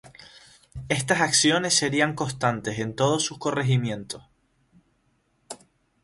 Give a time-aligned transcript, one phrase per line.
[0.89, 4.23] Estas acciones serían constantes en todos sus corregimientos.